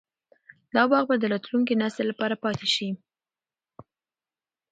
دا 0.75 0.83
باغ 0.91 1.03
به 1.09 1.15
د 1.19 1.23
راتلونکي 1.33 1.73
نسل 1.83 2.05
لپاره 2.11 2.35
پاتې 2.43 2.67
شي. 2.75 2.89